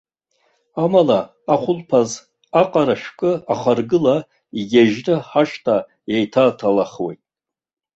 Амала, 0.83 1.19
ахәылԥаз, 1.53 2.09
аҟара 2.61 2.95
шәкы 3.01 3.31
ахаргыла, 3.53 4.15
игьежьны 4.59 5.15
ҳашҭа 5.27 5.75
еиҭааҭалахуеит. 6.13 7.21